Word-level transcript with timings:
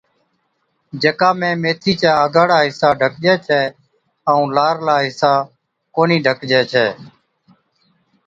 جڪا 1.01 1.29
۾ 1.39 1.49
ميٿِي 1.61 1.93
چا 2.01 2.11
اگا 2.25 2.41
ھاڙا 2.43 2.59
حصا 2.67 2.89
ڍڪجَي 2.99 3.33
ڇَي 3.45 3.61
ائُون 4.29 4.47
لارلا 4.55 4.95
حصا 5.05 5.33
ڪونھِي 5.95 6.17
ڍڪجَي 6.25 6.61
ڇَي 6.71 6.87